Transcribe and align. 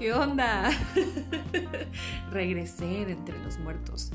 ¿Qué 0.00 0.14
onda? 0.14 0.70
Regresé 2.32 3.02
entre 3.02 3.38
los 3.40 3.58
muertos. 3.58 4.10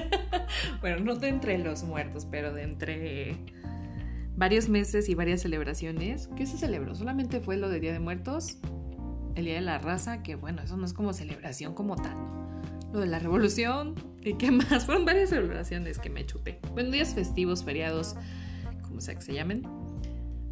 bueno, 0.80 1.00
no 1.00 1.16
de 1.16 1.26
entre 1.26 1.58
los 1.58 1.82
muertos, 1.82 2.24
pero 2.24 2.54
de 2.54 2.62
entre 2.62 3.36
varios 4.36 4.68
meses 4.68 5.08
y 5.08 5.16
varias 5.16 5.42
celebraciones. 5.42 6.28
¿Qué 6.36 6.46
se 6.46 6.56
celebró? 6.56 6.94
Solamente 6.94 7.40
fue 7.40 7.56
lo 7.56 7.68
de 7.68 7.80
Día 7.80 7.92
de 7.92 7.98
Muertos, 7.98 8.58
el 9.34 9.46
Día 9.46 9.54
de 9.54 9.62
la 9.62 9.78
Raza, 9.78 10.22
que 10.22 10.36
bueno, 10.36 10.62
eso 10.62 10.76
no 10.76 10.86
es 10.86 10.92
como 10.92 11.12
celebración 11.12 11.74
como 11.74 11.96
tal, 11.96 12.16
Lo 12.92 13.00
de 13.00 13.08
la 13.08 13.18
Revolución, 13.18 13.96
¿y 14.22 14.34
qué 14.34 14.52
más? 14.52 14.84
Fueron 14.86 15.04
varias 15.04 15.30
celebraciones 15.30 15.98
que 15.98 16.10
me 16.10 16.24
chuté. 16.26 16.60
Bueno, 16.74 16.92
días 16.92 17.16
festivos, 17.16 17.64
feriados, 17.64 18.14
como 18.82 19.00
sea 19.00 19.16
que 19.16 19.22
se 19.22 19.34
llamen. 19.34 19.77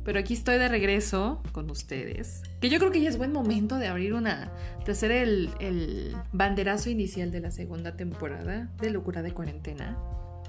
Pero 0.06 0.20
aquí 0.20 0.34
estoy 0.34 0.56
de 0.58 0.68
regreso 0.68 1.42
con 1.50 1.68
ustedes. 1.68 2.44
Que 2.60 2.70
yo 2.70 2.78
creo 2.78 2.92
que 2.92 3.00
ya 3.00 3.08
es 3.08 3.18
buen 3.18 3.32
momento 3.32 3.76
de 3.76 3.88
abrir 3.88 4.14
una. 4.14 4.52
de 4.84 4.92
hacer 4.92 5.10
el, 5.10 5.50
el 5.58 6.16
banderazo 6.32 6.90
inicial 6.90 7.32
de 7.32 7.40
la 7.40 7.50
segunda 7.50 7.96
temporada 7.96 8.70
de 8.80 8.90
Locura 8.90 9.22
de 9.22 9.32
Cuarentena. 9.32 9.98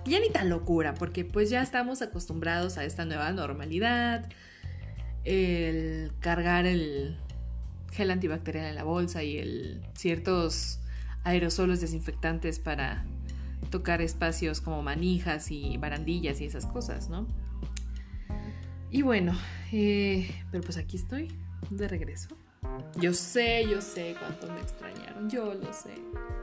ya 0.05 0.19
ni 0.19 0.29
tan 0.29 0.49
locura, 0.49 0.93
porque 0.93 1.25
pues 1.25 1.49
ya 1.49 1.63
estamos 1.63 2.03
acostumbrados 2.03 2.77
a 2.77 2.85
esta 2.85 3.03
nueva 3.05 3.31
normalidad. 3.31 4.29
El 5.23 6.11
cargar 6.19 6.67
el 6.67 7.17
gel 7.91 8.11
antibacterial 8.11 8.67
en 8.67 8.75
la 8.75 8.83
bolsa 8.83 9.23
y 9.23 9.39
el 9.39 9.81
ciertos 9.95 10.81
aerosolos 11.23 11.81
desinfectantes 11.81 12.59
para 12.59 13.05
tocar 13.71 14.03
espacios 14.03 14.61
como 14.61 14.83
manijas 14.83 15.49
y 15.49 15.77
barandillas 15.77 16.41
y 16.41 16.45
esas 16.45 16.67
cosas, 16.67 17.09
¿no? 17.09 17.27
Y 18.97 19.03
bueno, 19.03 19.33
eh, 19.71 20.27
pero 20.49 20.63
pues 20.63 20.75
aquí 20.75 20.97
estoy, 20.97 21.31
de 21.69 21.87
regreso. 21.87 22.29
Yo 22.99 23.13
sé, 23.13 23.63
yo 23.69 23.79
sé 23.79 24.15
cuánto 24.17 24.51
me 24.51 24.59
extrañaron, 24.59 25.29
yo 25.29 25.53
lo 25.53 25.71
sé. 25.71 25.93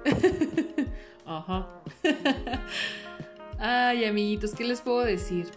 Ajá. 1.27 1.69
Ay, 3.58 4.05
amiguitos, 4.05 4.52
¿qué 4.55 4.62
les 4.62 4.80
puedo 4.82 5.00
decir? 5.00 5.48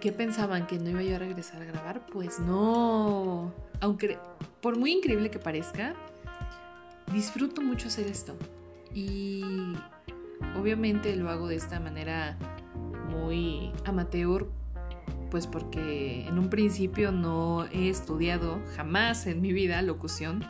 ¿Qué 0.00 0.10
pensaban 0.10 0.66
que 0.66 0.76
no 0.76 0.90
iba 0.90 1.02
yo 1.04 1.14
a 1.14 1.18
regresar 1.20 1.62
a 1.62 1.64
grabar? 1.64 2.04
Pues 2.06 2.40
no. 2.40 3.54
Aunque, 3.80 4.18
por 4.60 4.76
muy 4.76 4.90
increíble 4.90 5.30
que 5.30 5.38
parezca, 5.38 5.94
disfruto 7.12 7.62
mucho 7.62 7.86
hacer 7.86 8.08
esto. 8.08 8.34
Y 8.92 9.44
obviamente 10.58 11.14
lo 11.14 11.30
hago 11.30 11.46
de 11.46 11.54
esta 11.54 11.78
manera 11.78 12.36
amateur, 13.84 14.48
pues 15.30 15.46
porque 15.46 16.26
en 16.26 16.38
un 16.38 16.50
principio 16.50 17.12
no 17.12 17.66
he 17.72 17.88
estudiado 17.88 18.60
jamás 18.76 19.26
en 19.26 19.40
mi 19.40 19.52
vida 19.52 19.80
locución. 19.82 20.44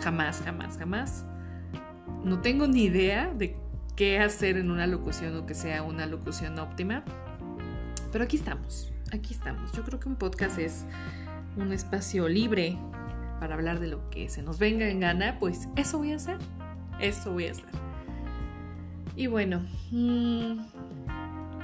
Jamás, 0.00 0.42
jamás, 0.44 0.78
jamás. 0.78 1.24
No 2.24 2.40
tengo 2.40 2.66
ni 2.66 2.84
idea 2.84 3.32
de 3.34 3.56
qué 3.96 4.20
hacer 4.20 4.56
en 4.56 4.70
una 4.70 4.86
locución 4.86 5.36
o 5.36 5.46
que 5.46 5.54
sea 5.54 5.82
una 5.82 6.06
locución 6.06 6.58
óptima. 6.58 7.04
Pero 8.12 8.24
aquí 8.24 8.36
estamos, 8.36 8.92
aquí 9.12 9.34
estamos. 9.34 9.72
Yo 9.72 9.82
creo 9.84 9.98
que 9.98 10.08
un 10.08 10.16
podcast 10.16 10.58
es 10.58 10.84
un 11.56 11.72
espacio 11.72 12.28
libre 12.28 12.78
para 13.40 13.54
hablar 13.54 13.80
de 13.80 13.88
lo 13.88 14.08
que 14.10 14.28
se 14.28 14.42
nos 14.42 14.58
venga 14.58 14.88
en 14.88 15.00
gana, 15.00 15.38
pues 15.38 15.68
eso 15.76 15.98
voy 15.98 16.12
a 16.12 16.16
hacer. 16.16 16.38
Eso 17.00 17.32
voy 17.32 17.46
a 17.46 17.52
hacer. 17.52 17.70
Y 19.16 19.26
bueno, 19.26 19.66
mmm, 19.90 20.58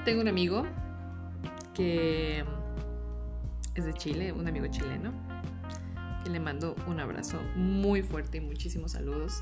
tengo 0.05 0.21
un 0.21 0.27
amigo 0.27 0.67
que 1.73 2.43
es 3.73 3.85
de 3.85 3.93
Chile, 3.93 4.31
un 4.31 4.47
amigo 4.47 4.67
chileno, 4.67 5.11
que 6.23 6.29
le 6.29 6.39
mando 6.39 6.75
un 6.87 6.99
abrazo 6.99 7.41
muy 7.55 8.03
fuerte 8.03 8.37
y 8.37 8.41
muchísimos 8.41 8.91
saludos. 8.91 9.41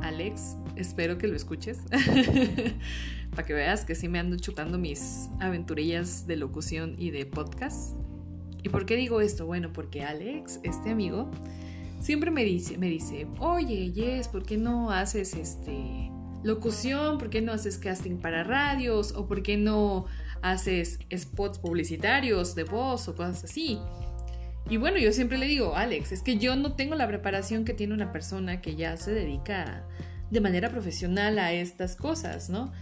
Alex, 0.00 0.56
espero 0.74 1.16
que 1.16 1.28
lo 1.28 1.36
escuches, 1.36 1.78
para 3.30 3.46
que 3.46 3.54
veas 3.54 3.84
que 3.84 3.94
sí 3.94 4.08
me 4.08 4.18
ando 4.18 4.36
chutando 4.36 4.78
mis 4.78 5.28
aventurillas 5.38 6.26
de 6.26 6.36
locución 6.36 6.96
y 6.98 7.10
de 7.10 7.24
podcast. 7.24 7.94
¿Y 8.64 8.70
por 8.70 8.86
qué 8.86 8.96
digo 8.96 9.20
esto? 9.20 9.46
Bueno, 9.46 9.72
porque 9.72 10.02
Alex, 10.02 10.58
este 10.64 10.90
amigo, 10.90 11.30
siempre 12.00 12.32
me 12.32 12.42
dice, 12.42 12.78
me 12.78 12.88
dice, 12.88 13.28
oye, 13.38 13.92
Yes, 13.92 14.26
¿por 14.26 14.44
qué 14.44 14.56
no 14.56 14.90
haces 14.90 15.34
este 15.34 16.10
locución, 16.44 17.18
por 17.18 17.30
qué 17.30 17.40
no 17.40 17.52
haces 17.52 17.78
casting 17.78 18.18
para 18.18 18.44
radios 18.44 19.12
o 19.16 19.26
por 19.26 19.42
qué 19.42 19.56
no 19.56 20.06
haces 20.42 21.00
spots 21.16 21.58
publicitarios 21.58 22.54
de 22.54 22.64
voz 22.64 23.08
o 23.08 23.16
cosas 23.16 23.44
así. 23.44 23.80
Y 24.68 24.76
bueno, 24.76 24.98
yo 24.98 25.12
siempre 25.12 25.38
le 25.38 25.46
digo, 25.46 25.74
Alex, 25.74 26.12
es 26.12 26.22
que 26.22 26.36
yo 26.36 26.54
no 26.54 26.74
tengo 26.74 26.94
la 26.94 27.08
preparación 27.08 27.64
que 27.64 27.74
tiene 27.74 27.94
una 27.94 28.12
persona 28.12 28.60
que 28.60 28.76
ya 28.76 28.96
se 28.96 29.12
dedica 29.12 29.84
de 30.30 30.40
manera 30.40 30.70
profesional 30.70 31.38
a 31.38 31.52
estas 31.52 31.96
cosas, 31.96 32.50
¿no? 32.50 32.72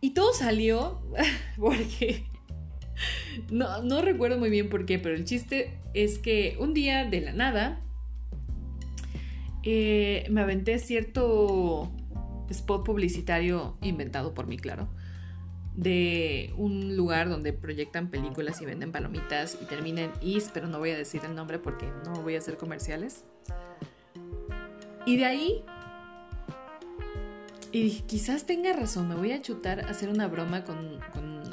Y 0.00 0.10
todo 0.10 0.32
salió 0.32 1.00
porque... 1.56 2.26
No, 3.50 4.00
recuerdo 4.00 4.38
muy 4.38 4.48
bien 4.48 4.70
por 4.70 4.86
qué, 4.86 4.98
pero 4.98 5.14
el 5.14 5.24
chiste 5.24 5.78
es 5.92 6.18
que 6.18 6.56
un 6.58 6.72
día 6.72 7.04
de 7.04 7.20
la 7.20 7.32
nada 7.32 7.82
eh, 9.62 10.26
me 10.30 10.40
aventé 10.40 10.78
cierto 10.78 11.92
spot 12.50 12.84
publicitario 12.84 13.76
inventado 13.82 14.34
por 14.34 14.46
mí, 14.46 14.58
claro, 14.58 14.88
de 15.74 16.54
un 16.56 16.96
lugar 16.96 17.28
donde 17.28 17.52
proyectan 17.52 18.08
películas 18.10 18.62
y 18.62 18.64
venden 18.64 18.92
palomitas 18.92 19.58
y 19.60 19.66
termina 19.66 20.02
en 20.02 20.12
pero 20.54 20.68
no 20.68 20.78
voy 20.78 20.90
a 20.90 20.96
decir 20.96 21.20
el 21.24 21.34
nombre 21.34 21.58
porque 21.58 21.86
no 22.04 22.22
voy 22.22 22.34
a 22.34 22.38
hacer 22.38 22.56
comerciales. 22.56 23.24
Y 25.04 25.18
de 25.18 25.24
ahí, 25.26 25.64
y 27.72 28.00
quizás 28.06 28.46
tenga 28.46 28.72
razón, 28.72 29.08
me 29.08 29.14
voy 29.14 29.32
a 29.32 29.42
chutar 29.42 29.80
a 29.80 29.90
hacer 29.90 30.08
una 30.08 30.26
broma 30.26 30.64
con, 30.64 30.98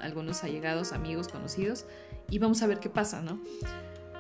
algunos 0.01 0.43
allegados, 0.43 0.91
amigos, 0.91 1.27
conocidos, 1.27 1.85
y 2.29 2.39
vamos 2.39 2.61
a 2.61 2.67
ver 2.67 2.79
qué 2.79 2.89
pasa, 2.89 3.21
¿no? 3.21 3.39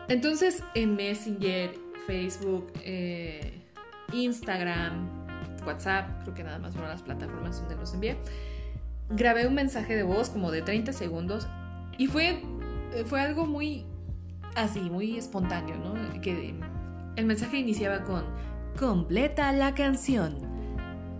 Entonces, 0.07 0.63
en 0.75 0.95
Messenger, 0.95 1.73
Facebook, 2.05 2.71
eh, 2.83 3.61
Instagram, 4.13 5.22
WhatsApp, 5.65 6.21
creo 6.23 6.33
que 6.33 6.43
nada 6.43 6.59
más 6.59 6.73
fueron 6.73 6.89
las 6.89 7.01
plataformas 7.01 7.59
donde 7.59 7.75
los 7.75 7.93
envié. 7.93 8.17
Grabé 9.09 9.47
un 9.47 9.55
mensaje 9.55 9.95
de 9.95 10.03
voz 10.03 10.29
como 10.29 10.51
de 10.51 10.61
30 10.61 10.93
segundos 10.93 11.47
y 11.97 12.07
fue, 12.07 12.41
fue 13.05 13.21
algo 13.21 13.45
muy 13.45 13.85
así, 14.55 14.81
muy 14.81 15.17
espontáneo, 15.17 15.75
¿no? 15.75 16.21
Que 16.21 16.55
el 17.15 17.25
mensaje 17.25 17.57
iniciaba 17.57 18.03
con 18.03 18.23
completa 18.77 19.51
la 19.51 19.73
canción. 19.73 20.53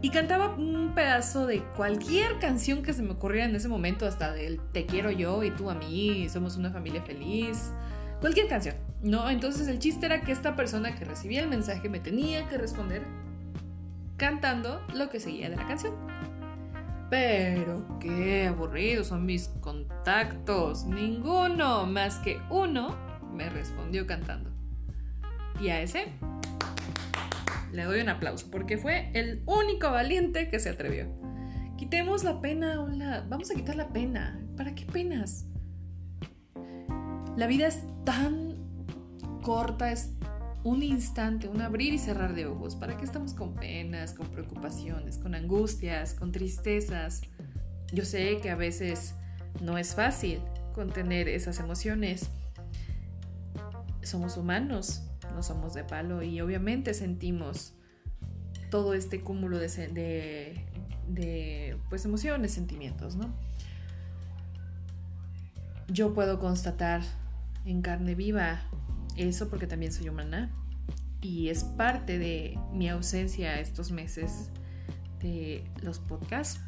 Y 0.01 0.09
cantaba 0.09 0.53
un 0.55 0.93
pedazo 0.93 1.47
de 1.47 1.63
cualquier 1.77 2.37
canción 2.39 2.83
que 2.83 2.93
se 2.93 3.03
me 3.03 3.11
ocurriera 3.11 3.45
en 3.45 3.55
ese 3.55 3.69
momento, 3.69 4.05
hasta 4.05 4.33
del 4.33 4.59
Te 4.59 4.85
quiero 4.85 5.11
yo 5.11 5.43
y 5.43 5.51
tú 5.51 5.69
a 5.69 5.75
mí, 5.75 6.27
somos 6.29 6.57
una 6.57 6.71
familia 6.71 7.01
feliz. 7.03 7.71
Cualquier 8.19 8.47
canción, 8.47 8.75
¿no? 9.01 9.29
Entonces 9.29 9.67
el 9.67 9.79
chiste 9.79 10.05
era 10.05 10.21
que 10.21 10.33
esta 10.33 10.55
persona 10.55 10.95
que 10.95 11.05
recibía 11.05 11.41
el 11.41 11.47
mensaje 11.47 11.87
me 11.87 11.99
tenía 11.99 12.47
que 12.49 12.57
responder 12.57 13.03
cantando 14.18 14.81
lo 14.94 15.09
que 15.09 15.19
seguía 15.19 15.50
de 15.50 15.56
la 15.56 15.68
canción. 15.68 15.94
Pero 17.09 18.00
qué 18.00 18.47
aburridos 18.47 19.07
son 19.07 19.25
mis 19.25 19.50
contactos. 19.62 20.85
Ninguno 20.85 21.85
más 21.85 22.18
que 22.18 22.40
uno 22.50 22.97
me 23.31 23.50
respondió 23.50 24.07
cantando. 24.07 24.52
Y 25.59 25.69
a 25.69 25.81
ese 25.81 26.13
le 27.72 27.84
doy 27.84 28.02
un 28.02 28.09
aplauso 28.09 28.49
porque 28.52 28.78
fue 28.78 29.11
el 29.14 29.43
único 29.46 29.91
valiente 29.91 30.49
que 30.49 30.59
se 30.59 30.70
atrevió. 30.70 31.08
Quitemos 31.78 32.23
la 32.23 32.40
pena, 32.40 32.82
hola. 32.82 33.26
Vamos 33.28 33.52
a 33.52 33.55
quitar 33.55 33.76
la 33.76 33.90
pena. 33.90 34.40
¿Para 34.55 34.73
qué 34.76 34.85
penas? 34.85 35.47
La 37.35 37.47
vida 37.47 37.67
es 37.67 37.84
tan 38.05 38.58
corta, 39.41 39.91
es 39.91 40.14
un 40.63 40.81
instante, 40.81 41.47
un 41.47 41.61
abrir 41.61 41.93
y 41.93 41.97
cerrar 41.97 42.33
de 42.33 42.45
ojos. 42.45 42.75
¿Para 42.75 42.97
qué 42.97 43.03
estamos 43.03 43.33
con 43.33 43.53
penas, 43.53 44.13
con 44.13 44.27
preocupaciones, 44.27 45.17
con 45.17 45.35
angustias, 45.35 46.13
con 46.13 46.31
tristezas? 46.31 47.21
Yo 47.91 48.05
sé 48.05 48.39
que 48.41 48.49
a 48.49 48.55
veces 48.55 49.15
no 49.61 49.77
es 49.77 49.93
fácil 49.93 50.39
contener 50.73 51.27
esas 51.27 51.59
emociones. 51.59 52.29
Somos 54.01 54.37
humanos, 54.37 55.03
no 55.33 55.43
somos 55.43 55.73
de 55.73 55.83
palo 55.83 56.23
y 56.23 56.39
obviamente 56.41 56.93
sentimos 56.93 57.73
todo 58.69 58.93
este 58.93 59.21
cúmulo 59.21 59.59
de, 59.59 60.65
pues 61.89 62.05
emociones, 62.05 62.53
sentimientos, 62.53 63.15
¿no? 63.15 63.33
Yo 65.89 66.13
puedo 66.13 66.39
constatar 66.39 67.01
en 67.65 67.81
carne 67.81 68.15
viva 68.15 68.61
eso 69.17 69.49
porque 69.49 69.67
también 69.67 69.91
soy 69.91 70.09
humana 70.09 70.51
y 71.21 71.49
es 71.49 71.63
parte 71.63 72.19
de 72.19 72.59
mi 72.71 72.89
ausencia 72.89 73.59
estos 73.59 73.91
meses 73.91 74.49
de 75.19 75.63
los 75.81 75.99
podcasts. 75.99 76.59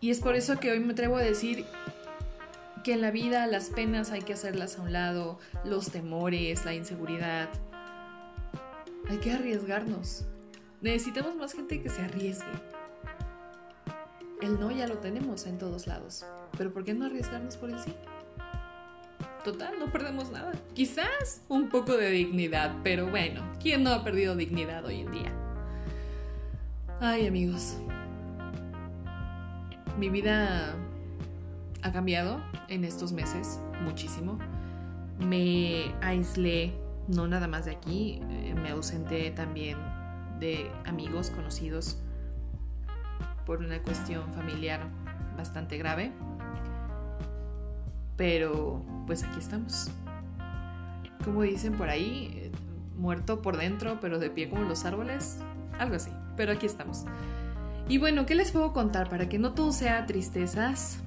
Y 0.00 0.10
es 0.10 0.20
por 0.20 0.36
eso 0.36 0.58
que 0.58 0.70
hoy 0.70 0.80
me 0.80 0.92
atrevo 0.92 1.16
a 1.16 1.22
decir, 1.22 1.66
que 2.82 2.94
en 2.94 3.00
la 3.00 3.10
vida 3.10 3.46
las 3.46 3.70
penas 3.70 4.12
hay 4.12 4.22
que 4.22 4.32
hacerlas 4.32 4.78
a 4.78 4.82
un 4.82 4.92
lado, 4.92 5.38
los 5.64 5.90
temores, 5.90 6.64
la 6.64 6.74
inseguridad. 6.74 7.48
Hay 9.08 9.18
que 9.18 9.32
arriesgarnos. 9.32 10.24
Necesitamos 10.80 11.36
más 11.36 11.52
gente 11.52 11.82
que 11.82 11.88
se 11.88 12.02
arriesgue. 12.02 12.46
El 14.40 14.60
no 14.60 14.70
ya 14.70 14.86
lo 14.86 14.98
tenemos 14.98 15.46
en 15.46 15.58
todos 15.58 15.86
lados, 15.86 16.24
pero 16.56 16.72
¿por 16.72 16.84
qué 16.84 16.94
no 16.94 17.06
arriesgarnos 17.06 17.56
por 17.56 17.70
el 17.70 17.80
sí? 17.80 17.92
Total, 19.48 19.78
no 19.78 19.90
perdemos 19.90 20.30
nada. 20.30 20.52
Quizás 20.74 21.40
un 21.48 21.70
poco 21.70 21.96
de 21.96 22.10
dignidad, 22.10 22.76
pero 22.84 23.06
bueno, 23.08 23.40
¿quién 23.58 23.82
no 23.82 23.94
ha 23.94 24.04
perdido 24.04 24.36
dignidad 24.36 24.84
hoy 24.84 25.00
en 25.00 25.10
día? 25.10 25.32
Ay 27.00 27.26
amigos, 27.26 27.78
mi 29.98 30.10
vida 30.10 30.76
ha 31.80 31.92
cambiado 31.92 32.42
en 32.68 32.84
estos 32.84 33.12
meses 33.12 33.58
muchísimo. 33.84 34.38
Me 35.18 35.94
aislé, 36.02 36.74
no 37.06 37.26
nada 37.26 37.48
más 37.48 37.64
de 37.64 37.70
aquí, 37.70 38.20
eh, 38.28 38.54
me 38.54 38.68
ausenté 38.68 39.30
también 39.30 39.78
de 40.40 40.70
amigos 40.84 41.30
conocidos 41.30 41.96
por 43.46 43.60
una 43.60 43.82
cuestión 43.82 44.30
familiar 44.34 44.82
bastante 45.38 45.78
grave. 45.78 46.12
Pero 48.18 48.84
pues 49.06 49.24
aquí 49.24 49.38
estamos. 49.38 49.90
Como 51.24 51.42
dicen 51.42 51.72
por 51.78 51.88
ahí, 51.88 52.30
eh, 52.34 52.52
muerto 52.98 53.40
por 53.40 53.56
dentro, 53.56 53.98
pero 54.00 54.18
de 54.18 54.28
pie 54.28 54.50
como 54.50 54.64
los 54.64 54.84
árboles. 54.84 55.38
Algo 55.78 55.96
así, 55.96 56.10
pero 56.36 56.52
aquí 56.52 56.66
estamos. 56.66 57.06
Y 57.88 57.96
bueno, 57.96 58.26
¿qué 58.26 58.34
les 58.34 58.52
puedo 58.52 58.74
contar 58.74 59.08
para 59.08 59.30
que 59.30 59.38
no 59.38 59.54
todo 59.54 59.72
sea 59.72 60.04
tristezas? 60.04 60.98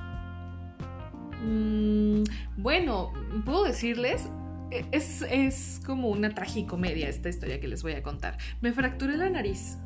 Mm, 1.44 2.24
bueno, 2.58 3.12
puedo 3.46 3.66
decirles, 3.66 4.28
e, 4.72 4.86
es, 4.92 5.22
es 5.24 5.81
como 5.86 6.10
una 6.10 6.34
tragicomedia 6.34 7.10
esta 7.10 7.30
historia 7.30 7.60
que 7.60 7.68
les 7.68 7.84
voy 7.84 7.94
a 7.94 8.02
contar. 8.02 8.38
Me 8.62 8.72
fracturé 8.72 9.18
la 9.18 9.30
nariz 9.30 9.78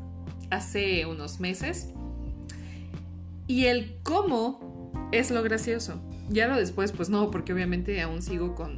hace 0.51 1.05
unos 1.05 1.39
meses 1.39 1.91
y 3.47 3.65
el 3.65 3.97
cómo 4.03 5.09
es 5.11 5.31
lo 5.31 5.43
gracioso. 5.43 6.01
Ya 6.29 6.47
lo 6.47 6.55
después, 6.55 6.91
pues 6.91 7.09
no, 7.09 7.29
porque 7.31 7.53
obviamente 7.53 8.01
aún 8.01 8.21
sigo 8.21 8.55
con 8.55 8.77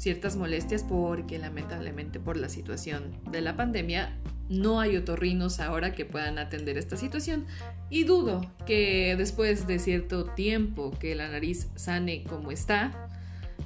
ciertas 0.00 0.36
molestias 0.36 0.82
porque 0.82 1.38
lamentablemente 1.38 2.20
por 2.20 2.38
la 2.38 2.48
situación 2.48 3.12
de 3.30 3.42
la 3.42 3.54
pandemia 3.54 4.16
no 4.48 4.80
hay 4.80 4.96
otorrinos 4.96 5.60
ahora 5.60 5.92
que 5.92 6.06
puedan 6.06 6.38
atender 6.38 6.78
esta 6.78 6.96
situación 6.96 7.44
y 7.90 8.04
dudo 8.04 8.40
que 8.66 9.14
después 9.16 9.66
de 9.66 9.78
cierto 9.78 10.24
tiempo 10.24 10.90
que 10.98 11.14
la 11.14 11.28
nariz 11.28 11.68
sane 11.76 12.24
como 12.24 12.50
está, 12.50 13.10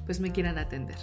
pues 0.07 0.19
me 0.19 0.33
quieran 0.33 0.59
atender. 0.59 0.97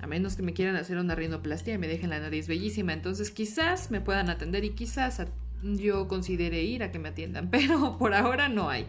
A 0.00 0.06
menos 0.06 0.34
que 0.34 0.42
me 0.42 0.52
quieran 0.52 0.76
hacer 0.76 0.98
una 0.98 1.14
rinoplastia 1.14 1.74
y 1.74 1.78
me 1.78 1.88
dejen 1.88 2.10
la 2.10 2.18
nariz 2.18 2.48
bellísima, 2.48 2.92
entonces 2.92 3.30
quizás 3.30 3.90
me 3.90 4.00
puedan 4.00 4.30
atender 4.30 4.64
y 4.64 4.70
quizás 4.70 5.22
yo 5.62 6.08
considere 6.08 6.62
ir 6.62 6.82
a 6.82 6.90
que 6.90 6.98
me 6.98 7.10
atiendan, 7.10 7.50
pero 7.52 7.96
por 7.98 8.14
ahora 8.14 8.48
no 8.48 8.68
hay. 8.68 8.86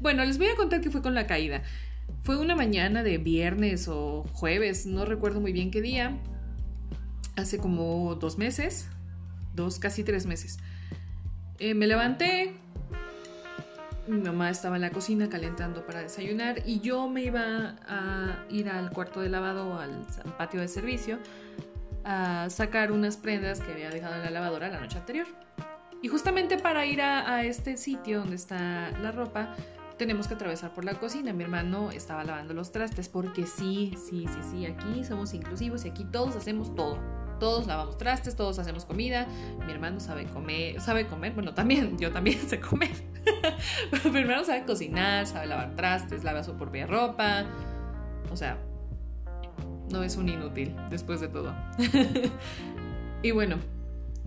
Bueno, 0.00 0.24
les 0.24 0.38
voy 0.38 0.48
a 0.48 0.56
contar 0.56 0.80
qué 0.80 0.90
fue 0.90 1.02
con 1.02 1.14
la 1.14 1.26
caída. 1.26 1.62
Fue 2.22 2.36
una 2.36 2.54
mañana 2.54 3.02
de 3.02 3.18
viernes 3.18 3.88
o 3.88 4.24
jueves, 4.32 4.86
no 4.86 5.04
recuerdo 5.04 5.40
muy 5.40 5.52
bien 5.52 5.70
qué 5.70 5.80
día, 5.80 6.18
hace 7.36 7.58
como 7.58 8.14
dos 8.16 8.38
meses, 8.38 8.88
dos, 9.54 9.78
casi 9.78 10.04
tres 10.04 10.26
meses. 10.26 10.58
Eh, 11.58 11.74
me 11.74 11.86
levanté, 11.86 12.54
mi 14.06 14.20
mamá 14.20 14.50
estaba 14.50 14.76
en 14.76 14.82
la 14.82 14.90
cocina 14.90 15.28
calentando 15.28 15.86
para 15.86 16.00
desayunar 16.00 16.62
y 16.66 16.80
yo 16.80 17.08
me 17.08 17.22
iba 17.22 17.76
a 17.88 18.44
ir 18.50 18.68
al 18.68 18.90
cuarto 18.90 19.20
de 19.20 19.28
lavado, 19.28 19.78
al 19.78 20.04
patio 20.38 20.60
de 20.60 20.68
servicio, 20.68 21.18
a 22.04 22.48
sacar 22.50 22.92
unas 22.92 23.16
prendas 23.16 23.60
que 23.60 23.72
había 23.72 23.90
dejado 23.90 24.14
en 24.16 24.22
la 24.22 24.30
lavadora 24.30 24.68
la 24.68 24.80
noche 24.80 24.98
anterior. 24.98 25.26
Y 26.02 26.08
justamente 26.08 26.58
para 26.58 26.86
ir 26.86 27.00
a, 27.02 27.42
este 27.44 27.76
sitio 27.76 28.20
donde 28.20 28.36
está 28.36 28.90
la 29.02 29.10
ropa, 29.12 29.56
tenemos 29.96 30.28
que 30.28 30.34
atravesar 30.34 30.72
por 30.72 30.84
la 30.84 30.94
cocina. 30.94 31.32
Mi 31.32 31.44
hermano 31.44 31.90
estaba 31.90 32.24
lavando 32.24 32.54
los 32.54 32.72
trastes 32.72 33.08
porque 33.08 33.46
sí, 33.46 33.94
sí, 33.96 34.26
sí, 34.26 34.40
sí, 34.50 34.66
aquí 34.66 35.04
somos 35.04 35.34
inclusivos 35.34 35.84
y 35.84 35.88
aquí 35.88 36.04
todos 36.04 36.36
hacemos 36.36 36.74
todo. 36.74 36.98
Todos 37.40 37.66
lavamos 37.66 37.98
trastes, 37.98 38.36
todos 38.36 38.58
hacemos 38.58 38.84
comida. 38.84 39.26
Mi 39.66 39.72
hermano 39.72 40.00
sabe 40.00 40.24
comer, 40.26 40.80
sabe 40.80 41.06
comer, 41.06 41.32
bueno, 41.32 41.54
también, 41.54 41.98
yo 41.98 42.12
también 42.12 42.38
sé 42.38 42.60
comer. 42.60 42.90
Mi 44.12 44.20
hermano 44.20 44.44
sabe 44.44 44.64
cocinar, 44.64 45.26
sabe 45.26 45.46
lavar 45.46 45.74
trastes, 45.76 46.24
lava 46.24 46.42
su 46.42 46.54
propia 46.54 46.86
ropa. 46.86 47.44
O 48.30 48.36
sea, 48.36 48.58
no 49.90 50.02
es 50.02 50.16
un 50.16 50.28
inútil 50.28 50.74
después 50.90 51.20
de 51.20 51.28
todo. 51.28 51.54
y 53.22 53.30
bueno, 53.30 53.58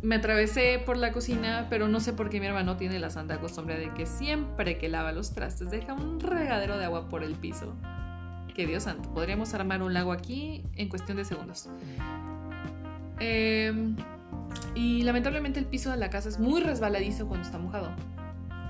me 0.01 0.15
atravesé 0.15 0.79
por 0.85 0.97
la 0.97 1.11
cocina, 1.11 1.67
pero 1.69 1.87
no 1.87 1.99
sé 1.99 2.13
por 2.13 2.29
qué 2.29 2.39
mi 2.39 2.45
hermano 2.45 2.77
tiene 2.77 2.99
la 2.99 3.09
santa 3.09 3.39
costumbre 3.39 3.77
de 3.77 3.93
que 3.93 4.05
siempre 4.05 4.77
que 4.77 4.89
lava 4.89 5.11
los 5.11 5.33
trastes 5.33 5.69
deja 5.69 5.93
un 5.93 6.19
regadero 6.19 6.77
de 6.77 6.85
agua 6.85 7.09
por 7.09 7.23
el 7.23 7.35
piso. 7.35 7.75
Que 8.53 8.65
Dios 8.65 8.83
santo, 8.83 9.13
podríamos 9.13 9.53
armar 9.53 9.81
un 9.81 9.93
lago 9.93 10.11
aquí 10.11 10.63
en 10.75 10.89
cuestión 10.89 11.17
de 11.17 11.25
segundos. 11.25 11.69
Em, 13.19 13.95
y 14.75 15.03
lamentablemente 15.03 15.59
el 15.59 15.65
piso 15.65 15.91
de 15.91 15.97
la 15.97 16.09
casa 16.09 16.29
es 16.29 16.39
muy 16.39 16.61
resbaladizo 16.61 17.27
cuando 17.27 17.45
está 17.45 17.57
mojado. 17.57 17.91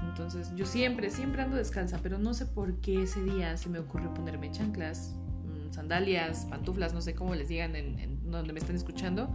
Entonces 0.08 0.52
yo 0.56 0.66
siempre, 0.66 1.10
siempre 1.10 1.44
ando 1.44 1.56
descalza, 1.56 2.00
pero 2.02 2.18
no 2.18 2.34
sé 2.34 2.46
por 2.46 2.82
qué 2.82 3.04
ese 3.04 3.24
día 3.24 3.56
se 3.58 3.70
me 3.70 3.80
ocurrió 3.80 4.14
ponerme 4.14 4.52
chanclas, 4.52 5.16
mm, 5.46 5.72
sandalias, 5.72 6.46
pantuflas, 6.50 6.94
no 6.94 7.02
sé 7.02 7.14
cómo 7.16 7.36
les 7.36 7.48
digan 7.48 7.76
en, 7.76 8.30
donde 8.30 8.52
me 8.52 8.60
están 8.60 8.76
escuchando 8.76 9.30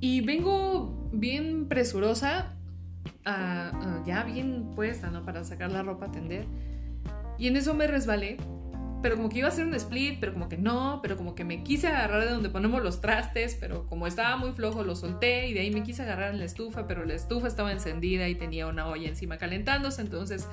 y 0.00 0.20
vengo 0.22 1.10
bien 1.12 1.68
presurosa, 1.68 2.56
ya 4.06 4.24
bien 4.24 4.72
puesta, 4.74 5.10
¿no? 5.10 5.24
Para 5.24 5.44
sacar 5.44 5.70
la 5.70 5.82
ropa 5.82 6.06
a 6.06 6.10
tender. 6.10 6.46
Y 7.38 7.48
en 7.48 7.56
eso 7.56 7.74
me 7.74 7.86
resbalé. 7.86 8.36
Pero 9.02 9.16
como 9.16 9.30
que 9.30 9.38
iba 9.38 9.48
a 9.48 9.50
hacer 9.50 9.64
un 9.64 9.72
split, 9.72 10.20
pero 10.20 10.34
como 10.34 10.50
que 10.50 10.58
no, 10.58 11.00
pero 11.02 11.16
como 11.16 11.34
que 11.34 11.42
me 11.42 11.62
quise 11.62 11.88
agarrar 11.88 12.22
de 12.22 12.30
donde 12.32 12.50
ponemos 12.50 12.82
los 12.82 13.00
trastes, 13.00 13.56
pero 13.58 13.86
como 13.86 14.06
estaba 14.06 14.36
muy 14.36 14.52
flojo 14.52 14.84
lo 14.84 14.94
solté 14.94 15.48
y 15.48 15.54
de 15.54 15.60
ahí 15.60 15.70
me 15.70 15.82
quise 15.82 16.02
agarrar 16.02 16.34
en 16.34 16.38
la 16.38 16.44
estufa, 16.44 16.86
pero 16.86 17.06
la 17.06 17.14
estufa 17.14 17.46
estaba 17.46 17.72
encendida 17.72 18.28
y 18.28 18.34
tenía 18.34 18.66
una 18.66 18.86
olla 18.88 19.08
encima 19.08 19.38
calentándose, 19.38 20.02
entonces 20.02 20.46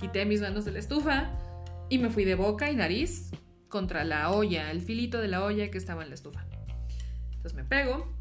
quité 0.00 0.24
mis 0.24 0.40
manos 0.40 0.64
de 0.64 0.72
la 0.72 0.80
estufa 0.80 1.30
y 1.88 1.98
me 1.98 2.10
fui 2.10 2.24
de 2.24 2.34
boca 2.34 2.68
y 2.68 2.74
nariz 2.74 3.30
contra 3.68 4.02
la 4.02 4.32
olla, 4.32 4.72
el 4.72 4.80
filito 4.80 5.20
de 5.20 5.28
la 5.28 5.44
olla 5.44 5.70
que 5.70 5.78
estaba 5.78 6.02
en 6.02 6.08
la 6.08 6.16
estufa. 6.16 6.44
Entonces 7.26 7.54
me 7.54 7.62
pego, 7.62 8.12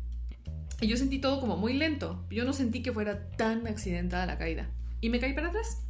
y 0.82 0.88
yo 0.88 0.98
sentí 0.98 1.20
todo 1.20 1.40
como 1.40 1.58
muy 1.58 1.74
lento. 1.74 2.26
Yo 2.30 2.46
no 2.46 2.54
sentí 2.54 2.82
que 2.82 2.92
fuera 2.92 3.30
tan 3.32 3.68
accidentada 3.68 4.26
la 4.26 4.38
caída. 4.38 4.70
Y 5.02 5.10
me 5.10 5.20
caí 5.20 5.34
para 5.34 5.48
atrás. 5.50 5.84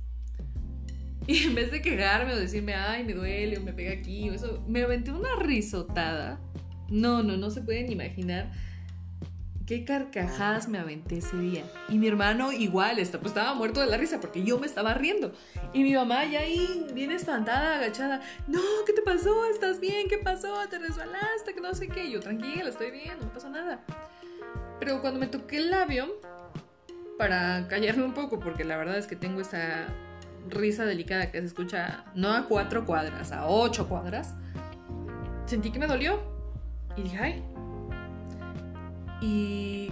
Y 1.26 1.44
en 1.46 1.56
vez 1.56 1.72
de 1.72 1.82
quejarme 1.82 2.34
o 2.34 2.38
decirme, 2.38 2.76
ay, 2.76 3.04
me 3.04 3.14
duele 3.14 3.58
o 3.58 3.62
me 3.62 3.74
pega 3.74 3.94
aquí 3.94 4.30
o 4.30 4.34
eso, 4.34 4.64
me 4.68 4.84
aventé 4.84 5.12
una 5.12 5.36
risotada. 5.38 6.40
No, 6.90 7.24
no, 7.24 7.38
no 7.38 7.50
se 7.50 7.62
pueden 7.62 7.92
imaginar 7.92 8.52
qué 9.66 9.86
carcajadas 9.86 10.68
me 10.68 10.78
aventé 10.78 11.20
ese 11.20 11.38
día. 11.38 11.64
Y 11.88 11.98
mi 11.98 12.08
hermano 12.08 12.52
igual, 12.52 12.96
pues 12.96 13.14
estaba 13.14 13.54
muerto 13.54 13.80
de 13.80 13.88
la 13.88 13.98
risa 13.98 14.20
porque 14.20 14.44
yo 14.44 14.60
me 14.60 14.68
estaba 14.68 14.94
riendo. 14.94 15.32
Y 15.74 15.84
mi 15.84 15.94
mamá 15.94 16.26
ya 16.26 16.42
ahí, 16.42 16.86
bien 16.94 17.12
espantada, 17.12 17.78
agachada. 17.78 18.22
No, 18.48 18.60
¿qué 18.86 18.94
te 18.94 19.02
pasó? 19.02 19.46
¿Estás 19.46 19.80
bien? 19.80 20.08
¿Qué 20.10 20.18
pasó? 20.18 20.54
¿Te 20.70 20.80
resbalaste? 20.80 21.54
Que 21.54 21.62
no 21.62 21.74
sé 21.74 21.88
qué. 21.88 22.12
yo, 22.12 22.20
tranquila, 22.20 22.70
estoy 22.70 22.92
bien, 22.92 23.18
no 23.20 23.28
me 23.28 23.32
pasó 23.32 23.50
nada. 23.50 23.82
Pero 24.84 25.00
cuando 25.00 25.18
me 25.18 25.28
toqué 25.28 25.60
el 25.60 25.72
labio, 25.72 26.20
para 27.18 27.70
callarme 27.70 28.04
un 28.04 28.14
poco, 28.14 28.42
porque 28.42 28.66
la 28.66 28.76
verdad 28.76 28.98
es 28.98 29.08
que 29.08 29.16
tengo 29.16 29.40
esa 29.40 29.86
risa 30.50 30.84
delicada 30.84 31.32
que 31.32 31.40
se 31.40 31.46
escucha 31.46 32.04
no 32.16 32.34
a 32.34 32.48
cuatro 32.50 32.86
cuadras, 32.86 33.32
a 33.32 33.48
ocho 33.48 33.88
cuadras, 33.88 34.36
sentí 35.46 35.72
que 35.72 35.80
me 35.80 35.88
dolió. 35.88 36.20
Y 36.98 37.04
dije, 37.04 37.18
ay. 37.18 37.44
Y 39.22 39.90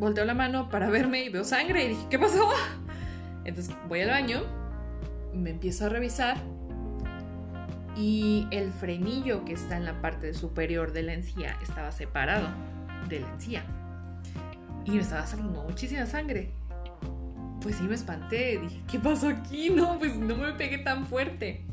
volteo 0.00 0.24
la 0.24 0.34
mano 0.34 0.68
para 0.68 0.90
verme 0.90 1.22
y 1.22 1.28
veo 1.28 1.44
sangre 1.44 1.84
y 1.84 1.88
dije, 1.90 2.06
¿qué 2.10 2.18
pasó? 2.18 2.50
Entonces 3.44 3.72
voy 3.88 4.00
al 4.00 4.08
baño, 4.10 4.42
me 5.32 5.50
empiezo 5.50 5.86
a 5.86 5.88
revisar 5.88 6.36
y 7.94 8.48
el 8.50 8.72
frenillo 8.72 9.44
que 9.44 9.52
está 9.52 9.76
en 9.76 9.84
la 9.84 10.02
parte 10.02 10.34
superior 10.34 10.92
de 10.92 11.04
la 11.04 11.12
encía 11.12 11.56
estaba 11.62 11.92
separado 11.92 12.48
de 13.08 13.20
la 13.20 13.28
encía. 13.32 13.64
Y 14.84 14.92
me 14.92 15.00
estaba 15.00 15.26
saliendo 15.26 15.62
muchísima 15.62 16.06
sangre. 16.06 16.52
Pues 17.60 17.76
sí 17.76 17.82
me 17.84 17.94
espanté, 17.94 18.58
dije, 18.58 18.80
¿qué 18.90 18.98
pasó 18.98 19.28
aquí? 19.28 19.70
No, 19.74 19.98
pues 19.98 20.16
no 20.16 20.36
me 20.36 20.52
pegué 20.52 20.78
tan 20.78 21.06
fuerte. 21.06 21.64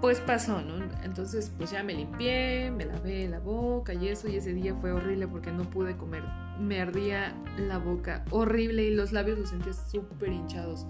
Pues 0.00 0.20
pasó, 0.20 0.60
¿no? 0.60 0.76
Entonces 1.04 1.50
pues 1.56 1.70
ya 1.70 1.82
me 1.82 1.94
limpié, 1.94 2.70
me 2.70 2.84
lavé 2.84 3.28
la 3.28 3.40
boca 3.40 3.94
y 3.94 4.08
eso, 4.08 4.28
y 4.28 4.36
ese 4.36 4.54
día 4.54 4.74
fue 4.74 4.92
horrible 4.92 5.26
porque 5.26 5.50
no 5.50 5.64
pude 5.64 5.96
comer. 5.96 6.22
Me 6.60 6.80
ardía 6.80 7.34
la 7.56 7.78
boca 7.78 8.24
horrible 8.30 8.84
y 8.84 8.94
los 8.94 9.12
labios 9.12 9.38
los 9.38 9.50
sentía 9.50 9.72
súper 9.72 10.32
hinchados. 10.32 10.86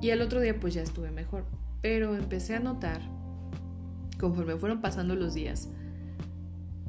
Y 0.00 0.10
al 0.10 0.20
otro 0.20 0.40
día 0.40 0.58
pues 0.58 0.74
ya 0.74 0.82
estuve 0.82 1.10
mejor. 1.10 1.44
Pero 1.80 2.14
empecé 2.14 2.56
a 2.56 2.60
notar, 2.60 3.00
conforme 4.18 4.56
fueron 4.56 4.80
pasando 4.80 5.14
los 5.14 5.34
días, 5.34 5.68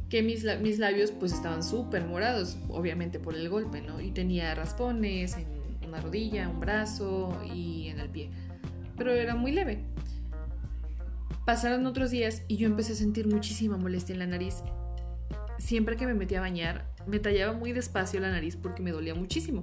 que 0.10 0.22
mis, 0.22 0.46
mis 0.62 0.80
labios 0.80 1.12
pues 1.12 1.34
estaban 1.34 1.64
súper 1.64 2.06
morados, 2.06 2.58
obviamente 2.70 3.20
por 3.20 3.36
el 3.36 3.50
golpe, 3.50 3.82
¿no? 3.82 4.02
Y 4.02 4.12
tenía 4.12 4.54
raspones 4.54 5.36
en 5.38 5.48
una 5.88 6.02
rodilla, 6.02 6.50
un 6.50 6.60
brazo 6.60 7.38
y 7.54 7.88
en 7.88 8.00
el 8.00 8.10
pie. 8.10 8.30
Pero 8.98 9.12
era 9.12 9.36
muy 9.36 9.52
leve. 9.52 9.84
Pasaron 11.46 11.86
otros 11.86 12.12
días 12.12 12.44
y 12.48 12.58
yo 12.58 12.68
empecé 12.68 12.94
a 12.94 12.96
sentir 12.96 13.28
muchísima 13.28 13.78
molestia 13.78 14.14
en 14.14 14.20
la 14.20 14.28
nariz. 14.28 14.64
Siempre 15.58 15.96
que 15.96 16.06
me 16.06 16.14
metía 16.14 16.40
a 16.40 16.42
bañar, 16.42 16.86
me 17.08 17.20
tallaba 17.20 17.54
muy 17.54 17.72
despacio 17.72 18.20
la 18.20 18.32
nariz 18.32 18.56
porque 18.56 18.82
me 18.82 18.92
dolía 18.92 19.16
muchísimo. 19.16 19.62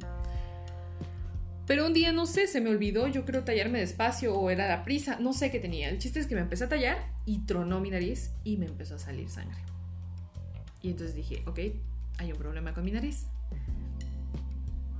Pero 1.66 1.86
un 1.86 1.92
día, 1.92 2.12
no 2.12 2.26
sé, 2.26 2.46
se 2.48 2.60
me 2.60 2.70
olvidó, 2.70 3.06
yo 3.06 3.24
creo 3.24 3.44
tallarme 3.44 3.78
despacio 3.78 4.34
o 4.34 4.50
era 4.50 4.66
la 4.66 4.84
prisa, 4.84 5.18
no 5.20 5.32
sé 5.32 5.50
qué 5.50 5.58
tenía. 5.58 5.88
El 5.88 5.98
chiste 5.98 6.18
es 6.18 6.26
que 6.26 6.34
me 6.34 6.40
empecé 6.40 6.64
a 6.64 6.68
tallar 6.68 6.98
y 7.24 7.46
tronó 7.46 7.80
mi 7.80 7.90
nariz 7.90 8.32
y 8.44 8.56
me 8.56 8.66
empezó 8.66 8.96
a 8.96 8.98
salir 8.98 9.28
sangre. 9.28 9.58
Y 10.82 10.90
entonces 10.90 11.14
dije, 11.14 11.42
ok, 11.46 11.58
hay 12.18 12.32
un 12.32 12.38
problema 12.38 12.74
con 12.74 12.84
mi 12.84 12.90
nariz. 12.90 13.26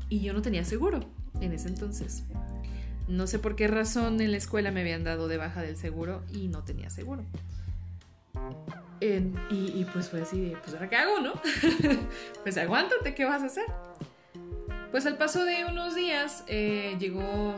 Y 0.09 0.21
yo 0.21 0.33
no 0.33 0.43
tenía 0.43 0.65
seguro 0.65 1.01
en 1.41 1.53
ese 1.53 1.69
entonces. 1.69 2.25
No 3.09 3.27
sé 3.27 3.39
por 3.39 3.57
qué 3.57 3.67
razón 3.67 4.21
en 4.21 4.31
la 4.31 4.37
escuela 4.37 4.71
me 4.71 4.81
habían 4.81 5.05
dado 5.05 5.29
de 5.29 5.37
baja 5.37 5.63
del 5.63 5.77
seguro 5.77 6.23
y 6.33 6.49
no 6.49 6.63
tenía 6.63 6.91
seguro. 6.91 7.25
y, 9.01 9.85
pues 9.93 10.09
fue 10.09 10.23
así 10.23 10.41
de, 10.41 10.57
pues 10.57 10.75
ahora 10.75 10.89
qué 10.89 10.97
hago, 10.97 11.21
¿no? 11.21 11.33
pues 12.43 12.57
aguántate, 12.57 13.15
¿qué 13.15 13.25
vas 13.25 13.43
a 13.43 13.47
hacer? 13.47 13.67
Pues 14.91 15.07
al 15.07 15.17
paso 15.17 15.45
de 15.45 15.65
unos 15.65 15.95
días 15.95 16.45
eh, 16.47 16.97
llegó 17.01 17.57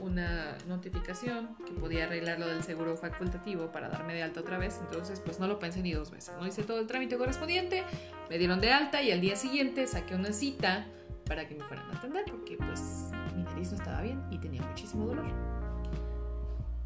una 0.00 0.56
notificación 0.68 1.56
que 1.66 1.72
podía 1.72 2.04
arreglar 2.04 2.38
lo 2.38 2.46
del 2.46 2.62
seguro 2.62 2.96
facultativo 2.96 3.70
para 3.72 3.88
darme 3.88 4.14
de 4.14 4.22
alta 4.22 4.40
otra 4.40 4.58
vez, 4.58 4.78
entonces 4.80 5.20
pues 5.20 5.40
no 5.40 5.46
lo 5.46 5.58
pensé 5.58 5.80
ni 5.82 5.92
dos 5.92 6.10
veces, 6.10 6.34
no 6.38 6.46
hice 6.46 6.62
todo 6.62 6.80
el 6.80 6.86
trámite 6.86 7.16
correspondiente, 7.16 7.82
me 8.30 8.38
dieron 8.38 8.60
de 8.60 8.72
alta 8.72 9.02
y 9.02 9.10
al 9.10 9.20
día 9.20 9.36
siguiente 9.36 9.86
saqué 9.86 10.14
una 10.14 10.32
cita 10.32 10.86
para 11.26 11.48
que 11.48 11.54
me 11.54 11.64
fueran 11.64 11.90
a 11.90 11.98
atender 11.98 12.24
porque 12.26 12.56
pues 12.56 13.10
mi 13.34 13.42
nariz 13.42 13.70
no 13.72 13.78
estaba 13.78 14.02
bien 14.02 14.22
y 14.30 14.38
tenía 14.38 14.62
muchísimo 14.62 15.06
dolor. 15.06 15.26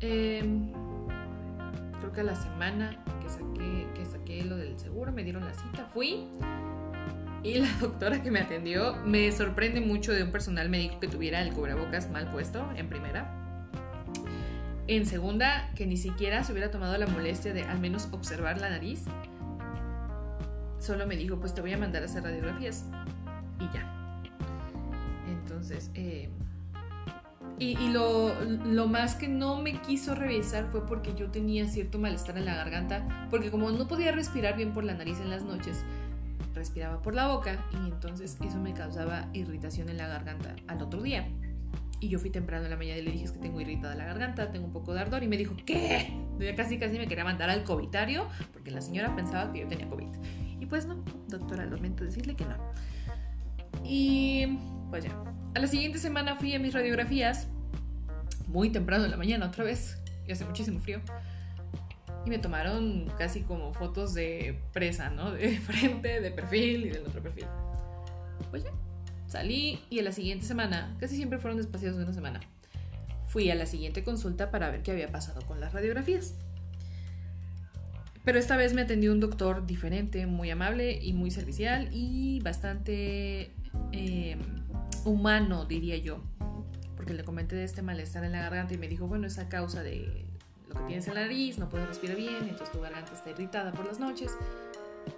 Em, 0.01 0.73
creo 1.99 2.13
que 2.13 2.21
a 2.21 2.25
la 2.25 2.37
semana 2.37 3.03
que 3.21 3.29
saqué, 3.29 3.87
que 3.95 4.05
saqué 4.07 4.45
lo 4.45 4.57
del 4.57 4.79
seguro 4.79 5.13
me 5.13 5.25
dieron 5.25 5.45
la 5.45 5.55
cita, 5.55 5.87
fui 5.93 6.29
y 7.43 7.55
la 7.55 7.69
doctora 7.81 8.23
que 8.23 8.31
me 8.31 8.41
atendió 8.41 8.97
me 9.05 9.31
sorprende 9.33 9.81
mucho 9.81 10.13
de 10.13 10.23
un 10.23 10.31
personal 10.31 10.69
médico 10.69 11.01
que 11.01 11.09
tuviera 11.09 11.41
el 11.41 11.53
cubrebocas 11.53 12.11
mal 12.11 12.31
puesto 12.31 12.69
en 12.77 12.89
primera. 12.89 13.35
En 14.87 15.05
segunda, 15.05 15.71
que 15.75 15.87
ni 15.87 15.97
siquiera 15.97 16.43
se 16.45 16.53
hubiera 16.53 16.71
tomado 16.71 16.97
la 16.97 17.07
molestia 17.07 17.53
de 17.53 17.63
al 17.63 17.79
menos 17.79 18.09
observar 18.11 18.59
la 18.59 18.71
nariz. 18.71 19.05
Solo 20.79 21.07
me 21.07 21.17
dijo, 21.17 21.39
pues 21.39 21.55
te 21.55 21.61
voy 21.61 21.73
a 21.73 21.79
mandar 21.79 22.03
a 22.03 22.07
hacer 22.07 22.23
radiografías. 22.23 22.87
Y 23.61 23.75
ya. 23.75 24.23
Entonces, 25.29 25.91
eh, 25.95 26.31
y, 27.59 27.89
lo, 27.89 28.33
lo, 28.45 28.87
más 28.87 29.17
que 29.17 29.29
no 29.29 29.61
me 29.61 29.81
quiso 29.83 30.15
revisar 30.15 30.69
fue 30.71 30.87
porque 30.87 31.13
yo 31.15 31.31
tenía 31.31 31.67
cierto 31.67 31.99
malestar 31.99 32.39
en 32.39 32.45
la 32.45 32.55
garganta, 32.55 33.27
porque 33.31 33.51
como 33.51 33.71
no 33.71 33.89
podía 33.89 34.13
respirar 34.13 34.57
bien 34.57 34.73
por 34.73 34.85
la 34.85 34.95
nariz 34.95 35.19
en 35.21 35.29
las 35.29 35.43
noches, 35.43 35.83
respiraba 36.59 37.01
por 37.01 37.15
la 37.15 37.29
boca 37.29 37.65
y 37.73 37.89
entonces 37.89 38.37
eso 38.45 38.59
me 38.59 38.75
causaba 38.75 39.29
irritación 39.33 39.89
en 39.89 39.97
la 39.97 40.09
garganta 40.09 40.55
al 40.67 40.83
otro 40.83 41.03
día. 41.03 41.27
Y 42.01 42.09
yo 42.09 42.19
fui 42.19 42.31
temprano 42.31 42.65
en 42.65 42.71
la 42.71 42.77
mañana 42.77 42.99
y 42.99 43.03
le 43.03 43.11
dije 43.11 43.25
es 43.25 43.33
que 43.33 43.39
tengo 43.39 43.61
irritada 43.61 43.95
la 43.95 44.05
garganta, 44.05 44.51
tengo 44.53 44.67
un 44.67 44.73
poco 44.73 44.95
de 44.95 45.01
ardor 45.01 45.23
y 45.23 45.29
me 45.29 45.37
dijo, 45.37 45.57
¿qué? 45.67 46.13
Ya 46.39 46.55
casi 46.55 46.79
casi 46.79 46.99
me 46.99 47.09
quería 47.09 47.25
mandar 47.25 47.51
al 47.51 47.65
covitario 47.65 48.29
porque 48.53 48.71
la 48.71 48.81
señora 48.81 49.17
pensaba 49.17 49.53
que 49.53 49.61
yo 49.61 49.69
tenía 49.69 49.89
COVID. 49.89 50.09
Y 50.61 50.67
pues 50.67 50.87
no, 50.87 51.03
doctora, 51.29 51.67
lamento 51.67 52.05
decirle 52.05 52.37
que 52.37 52.45
no. 52.45 52.57
Y 53.85 54.59
pues 54.91 55.05
ya. 55.05 55.11
A 55.55 55.61
la 55.61 55.67
siguiente 55.67 55.99
semana 55.99 56.37
fui 56.37 56.55
a 56.55 56.59
mis 56.59 56.75
radiografías, 56.75 57.49
muy 58.47 58.71
temprano 58.71 59.05
en 59.05 59.11
la 59.11 59.17
mañana 59.17 59.47
otra 59.47 59.65
vez, 59.65 60.01
y 60.27 60.33
hace 60.33 60.45
muchísimo 60.45 60.79
frío 60.79 61.01
y 62.29 62.31
me 62.31 62.39
tomaron 62.39 63.11
casi 63.17 63.41
como 63.41 63.73
fotos 63.73 64.13
de 64.13 64.59
presa, 64.75 65.09
¿no? 65.09 65.33
De 65.33 65.59
frente, 65.61 66.21
de 66.21 66.31
perfil 66.31 66.87
y 66.87 66.91
del 66.91 67.07
otro 67.07 67.23
perfil. 67.23 67.47
Pues 68.51 68.65
ya, 68.65 68.71
salí 69.27 69.81
y 69.89 69.99
a 69.99 70.03
la 70.03 70.13
siguiente 70.13 70.45
semana, 70.45 70.95
casi 71.01 71.17
siempre 71.17 71.39
fueron 71.39 71.57
despaciados 71.57 71.97
de 71.97 72.05
una 72.05 72.13
semana, 72.13 72.41
fui 73.27 73.51
a 73.51 73.55
la 73.55 73.65
siguiente 73.65 74.05
consulta 74.05 74.51
para 74.51 74.71
ver 74.71 74.83
qué 74.83 74.91
había 74.91 75.11
pasado 75.11 75.41
con 75.47 75.59
las 75.59 75.73
radiografías. 75.73 76.35
Pero 78.25 78.39
esta 78.39 78.59
vez 78.59 78.75
me 78.75 78.83
atendió 78.83 79.11
un 79.13 79.21
doctor 79.21 79.65
diferente, 79.65 80.27
muy 80.27 80.51
amable 80.51 80.99
y 81.03 81.15
muy 81.15 81.31
servicial 81.31 81.89
y 81.93 82.41
bastante 82.41 83.53
em, 83.93 84.39
humano, 85.07 85.65
diría 85.65 85.97
yo. 85.97 86.23
Porque 86.95 87.15
le 87.15 87.25
comenté 87.25 87.57
de 87.57 87.65
este 87.65 87.81
malestar 87.81 88.25
en 88.25 88.33
la 88.33 88.43
garganta 88.43 88.75
y 88.75 88.77
me 88.77 88.87
dijo, 88.87 89.07
bueno, 89.07 89.27
es 89.27 89.39
a 89.39 89.49
causa 89.49 89.83
de 89.83 90.27
lo 90.69 90.75
que 90.75 90.83
tienes 90.87 91.09
en 91.09 91.15
la 91.15 91.23
nariz, 91.23 91.59
no 91.59 91.69
puedes 91.69 91.87
respirar 91.87 92.17
bien, 92.17 92.37
entonces 92.43 92.71
tu 92.71 92.81
garganta 92.81 93.13
está 93.13 93.31
irritada 93.31 93.73
por 93.73 93.87
las 93.87 93.99
noches. 93.99 94.37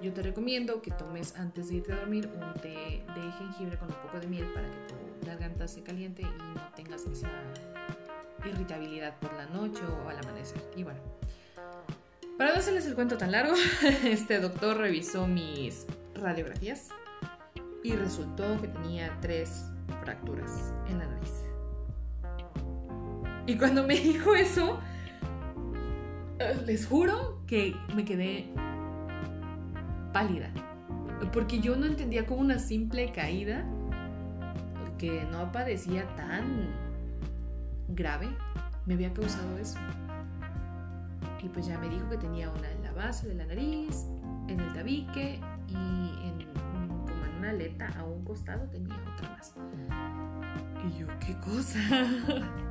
Yo 0.00 0.12
te 0.12 0.22
recomiendo 0.22 0.80
que 0.80 0.90
tomes 0.92 1.34
antes 1.36 1.68
de 1.68 1.76
irte 1.76 1.92
a 1.92 1.96
dormir 1.96 2.28
un 2.28 2.54
té 2.60 3.02
de 3.14 3.32
jengibre 3.38 3.76
con 3.76 3.88
un 3.88 3.96
poco 3.96 4.20
de 4.20 4.26
miel 4.26 4.46
para 4.54 4.70
que 4.70 4.76
tu 4.88 5.26
garganta 5.26 5.66
se 5.68 5.82
caliente 5.82 6.22
y 6.22 6.24
no 6.24 6.72
tengas 6.74 7.04
esa 7.06 7.28
irritabilidad 8.44 9.18
por 9.18 9.32
la 9.34 9.46
noche 9.46 9.82
o 9.84 10.08
al 10.08 10.18
amanecer. 10.18 10.62
Y 10.76 10.84
bueno, 10.84 11.00
para 12.38 12.52
no 12.52 12.60
hacerles 12.60 12.86
el 12.86 12.94
cuento 12.94 13.18
tan 13.18 13.32
largo, 13.32 13.54
este 14.04 14.40
doctor 14.40 14.78
revisó 14.78 15.26
mis 15.26 15.86
radiografías 16.14 16.88
y 17.82 17.94
resultó 17.96 18.60
que 18.60 18.68
tenía 18.68 19.16
tres 19.20 19.64
fracturas 20.02 20.72
en 20.88 20.98
la 20.98 21.06
nariz. 21.06 21.30
Y 23.46 23.56
cuando 23.56 23.86
me 23.86 23.94
dijo 23.98 24.34
eso, 24.34 24.80
les 26.66 26.86
juro 26.86 27.42
que 27.46 27.76
me 27.94 28.04
quedé 28.04 28.46
pálida. 30.12 30.50
Porque 31.32 31.60
yo 31.60 31.76
no 31.76 31.86
entendía 31.86 32.26
como 32.26 32.40
una 32.40 32.58
simple 32.58 33.12
caída, 33.12 33.64
que 34.98 35.24
no 35.30 35.50
parecía 35.52 36.06
tan 36.16 36.68
grave, 37.88 38.28
me 38.86 38.94
había 38.94 39.12
causado 39.12 39.58
eso. 39.58 39.78
Y 41.42 41.48
pues 41.48 41.66
ya 41.66 41.78
me 41.78 41.88
dijo 41.88 42.08
que 42.10 42.18
tenía 42.18 42.50
una 42.50 42.70
en 42.70 42.82
la 42.82 42.92
base 42.92 43.28
de 43.28 43.34
la 43.34 43.46
nariz, 43.46 44.06
en 44.48 44.60
el 44.60 44.72
tabique 44.72 45.40
y 45.68 45.74
en, 45.74 46.46
como 47.06 47.24
en 47.24 47.38
una 47.38 47.50
aleta 47.50 47.88
a 47.98 48.04
un 48.04 48.24
costado 48.24 48.66
tenía 48.68 48.94
otra 49.14 49.30
más. 49.30 49.54
Y 50.86 50.98
yo, 50.98 51.06
¿qué 51.18 51.34
cosa? 51.38 51.78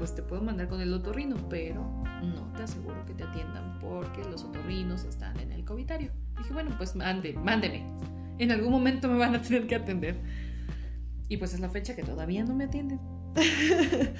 Pues 0.00 0.14
te 0.14 0.22
puedo 0.22 0.40
mandar 0.40 0.66
con 0.66 0.80
el 0.80 0.94
otorrino, 0.94 1.36
pero 1.50 1.84
no 2.22 2.50
te 2.56 2.62
aseguro 2.62 3.04
que 3.04 3.12
te 3.12 3.22
atiendan 3.22 3.78
porque 3.80 4.24
los 4.24 4.44
otorrinos 4.44 5.04
están 5.04 5.38
en 5.40 5.52
el 5.52 5.62
covitario. 5.66 6.10
Dije, 6.38 6.54
bueno, 6.54 6.74
pues 6.78 6.96
mande, 6.96 7.34
mándeme. 7.34 7.84
En 8.38 8.50
algún 8.50 8.72
momento 8.72 9.08
me 9.08 9.18
van 9.18 9.34
a 9.34 9.42
tener 9.42 9.66
que 9.66 9.74
atender. 9.74 10.16
Y 11.28 11.36
pues 11.36 11.52
es 11.52 11.60
la 11.60 11.68
fecha 11.68 11.94
que 11.94 12.02
todavía 12.02 12.42
no 12.44 12.54
me 12.54 12.64
atienden. 12.64 12.98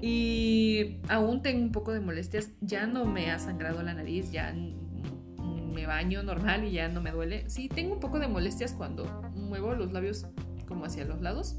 y 0.00 1.00
aún 1.08 1.42
tengo 1.42 1.64
un 1.64 1.72
poco 1.72 1.92
de 1.92 1.98
molestias. 1.98 2.50
Ya 2.60 2.86
no 2.86 3.04
me 3.04 3.32
ha 3.32 3.40
sangrado 3.40 3.82
la 3.82 3.94
nariz, 3.94 4.30
ya 4.30 4.54
me 4.54 5.84
baño 5.84 6.22
normal 6.22 6.64
y 6.64 6.70
ya 6.70 6.86
no 6.86 7.00
me 7.00 7.10
duele. 7.10 7.50
Sí, 7.50 7.68
tengo 7.68 7.94
un 7.94 7.98
poco 7.98 8.20
de 8.20 8.28
molestias 8.28 8.72
cuando 8.72 9.04
muevo 9.34 9.74
los 9.74 9.92
labios 9.92 10.28
como 10.68 10.84
hacia 10.84 11.04
los 11.04 11.20
lados. 11.20 11.56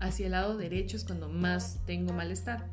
Hacia 0.00 0.26
el 0.26 0.32
lado 0.32 0.56
derecho 0.56 0.96
es 0.96 1.04
cuando 1.04 1.28
más 1.28 1.80
tengo 1.86 2.12
malestar. 2.12 2.66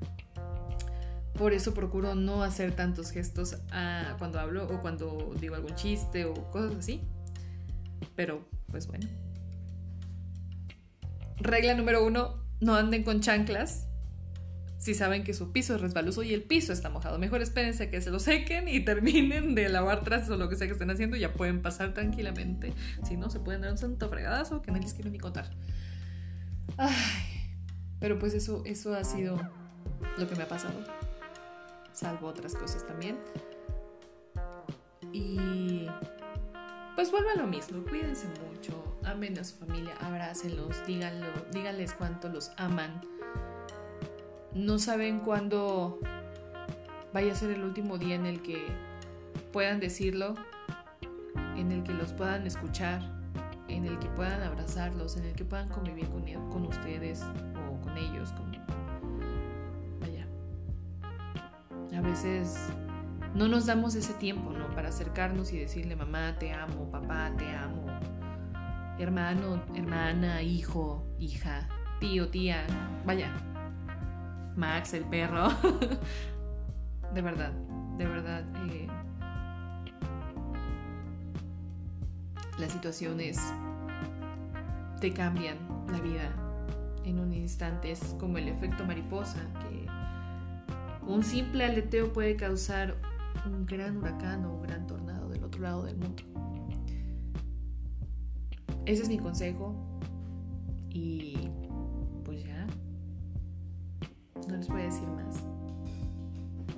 Por 1.33 1.53
eso 1.53 1.73
procuro 1.73 2.13
no 2.15 2.43
hacer 2.43 2.75
tantos 2.75 3.11
gestos 3.11 3.57
ah, 3.71 4.15
cuando 4.19 4.39
hablo 4.39 4.67
o 4.67 4.81
cuando 4.81 5.33
digo 5.39 5.55
algún 5.55 5.75
chiste 5.75 6.25
o 6.25 6.33
cosas 6.51 6.75
así. 6.75 7.01
Pero, 8.15 8.47
pues 8.69 8.87
bueno. 8.87 9.07
Regla 11.37 11.73
número 11.73 12.05
uno, 12.05 12.43
no 12.59 12.75
anden 12.75 13.03
con 13.03 13.21
chanclas. 13.21 13.87
Si 14.77 14.93
saben 14.93 15.23
que 15.23 15.33
su 15.33 15.53
piso 15.53 15.75
es 15.75 15.81
resbaloso 15.81 16.23
y 16.23 16.33
el 16.33 16.43
piso 16.43 16.73
está 16.73 16.89
mojado, 16.89 17.17
mejor 17.17 17.41
espérense 17.41 17.83
a 17.83 17.89
que 17.89 18.01
se 18.01 18.11
lo 18.11 18.19
sequen 18.19 18.67
y 18.67 18.81
terminen 18.81 19.55
de 19.55 19.69
lavar 19.69 20.03
trastes 20.03 20.29
o 20.29 20.37
lo 20.37 20.49
que 20.49 20.57
sea 20.57 20.67
que 20.67 20.73
estén 20.73 20.91
haciendo. 20.91 21.15
Ya 21.15 21.33
pueden 21.33 21.61
pasar 21.61 21.93
tranquilamente. 21.93 22.73
Si 23.07 23.15
no, 23.15 23.29
se 23.29 23.39
pueden 23.39 23.61
dar 23.61 23.71
un 23.71 23.77
santo 23.77 24.09
fregadazo 24.09 24.61
que 24.61 24.71
no 24.71 24.79
les 24.79 24.93
quiero 24.93 25.09
ni 25.09 25.19
contar. 25.19 25.49
Ay, 26.77 27.51
pero 27.99 28.19
pues 28.19 28.33
eso, 28.33 28.63
eso 28.65 28.93
ha 28.95 29.03
sido 29.03 29.39
lo 30.17 30.27
que 30.27 30.35
me 30.35 30.43
ha 30.43 30.47
pasado 30.47 30.83
salvo 31.93 32.27
otras 32.27 32.55
cosas 32.55 32.85
también. 32.85 33.17
Y 35.11 35.87
pues 36.95 37.11
vuelvo 37.11 37.29
a 37.29 37.35
lo 37.35 37.47
mismo, 37.47 37.83
cuídense 37.83 38.27
mucho, 38.49 38.97
amen 39.03 39.37
a 39.37 39.43
su 39.43 39.57
familia, 39.57 39.93
abrácenlos, 40.01 40.85
díganlo, 40.85 41.27
díganles 41.51 41.93
cuánto 41.93 42.29
los 42.29 42.51
aman. 42.57 43.01
no 44.53 44.77
saben 44.77 45.19
cuándo 45.19 45.99
vaya 47.11 47.33
a 47.33 47.35
ser 47.35 47.51
el 47.51 47.63
último 47.63 47.97
día 47.97 48.15
en 48.15 48.25
el 48.25 48.41
que 48.41 48.67
puedan 49.51 49.79
decirlo, 49.79 50.35
en 51.55 51.71
el 51.71 51.83
que 51.83 51.93
los 51.93 52.13
puedan 52.13 52.45
escuchar, 52.45 53.01
en 53.67 53.85
el 53.85 53.99
que 53.99 54.07
puedan 54.09 54.41
abrazarlos, 54.41 55.17
en 55.17 55.25
el 55.25 55.33
que 55.33 55.45
puedan 55.45 55.69
convivir 55.69 56.09
con, 56.09 56.23
con 56.49 56.65
ustedes 56.65 57.23
o 57.69 57.81
con 57.81 57.97
ellos. 57.97 58.33
Vaya. 59.99 60.27
A 61.97 62.01
veces 62.01 62.69
no 63.33 63.47
nos 63.47 63.65
damos 63.65 63.95
ese 63.95 64.13
tiempo, 64.13 64.51
¿no? 64.51 64.67
Para 64.75 64.89
acercarnos 64.89 65.51
y 65.53 65.59
decirle, 65.59 65.95
mamá, 65.95 66.35
te 66.37 66.51
amo, 66.53 66.89
papá, 66.91 67.31
te 67.37 67.49
amo, 67.49 67.85
hermano, 68.99 69.63
hermana, 69.75 70.41
hijo, 70.41 71.03
hija, 71.19 71.67
tío, 71.99 72.29
tía, 72.29 72.65
vaya. 73.05 73.31
Max, 74.55 74.93
el 74.93 75.03
perro. 75.05 75.47
de 77.13 77.21
verdad, 77.21 77.51
de 77.97 78.05
verdad. 78.05 78.43
Eh, 78.69 78.87
las 82.57 82.71
situaciones 82.71 83.39
te 84.99 85.11
cambian 85.13 85.57
la 85.91 85.99
vida 85.99 86.31
en 87.03 87.19
un 87.19 87.33
instante. 87.33 87.91
Es 87.91 88.15
como 88.19 88.37
el 88.37 88.47
efecto 88.47 88.85
mariposa, 88.85 89.39
que 89.59 89.85
un 91.05 91.23
simple 91.23 91.65
aleteo 91.65 92.13
puede 92.13 92.35
causar 92.35 92.95
un 93.45 93.65
gran 93.65 93.97
huracán 93.97 94.45
o 94.45 94.55
un 94.55 94.61
gran 94.61 94.87
tornado 94.87 95.29
del 95.29 95.43
otro 95.43 95.61
lado 95.61 95.83
del 95.83 95.97
mundo. 95.97 96.23
Ese 98.85 99.03
es 99.03 99.09
mi 99.09 99.17
consejo. 99.17 99.75
Y 100.89 101.49
pues 102.23 102.43
ya. 102.43 102.67
No 104.47 104.57
les 104.57 104.67
voy 104.67 104.81
a 104.81 104.85
decir 104.85 105.07
más. 105.07 105.43